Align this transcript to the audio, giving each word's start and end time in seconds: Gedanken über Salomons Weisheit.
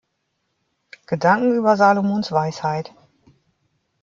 Gedanken 1.05 1.55
über 1.55 1.77
Salomons 1.77 2.31
Weisheit. 2.31 2.91